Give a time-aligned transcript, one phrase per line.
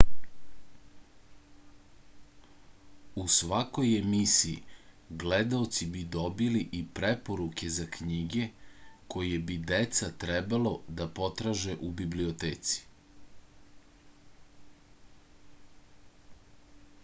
[3.23, 4.55] u svakoj emisiji
[5.23, 8.47] gledaoci bi dobili i preporuke za knjige
[9.17, 12.85] koje bi deca trebalo da potraže u biblioteci